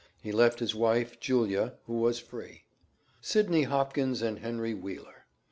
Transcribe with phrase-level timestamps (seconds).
[0.19, 2.63] He left his wife, Julia, who was free.
[3.21, 5.25] Sydney Hopkins and Henry Wheeler.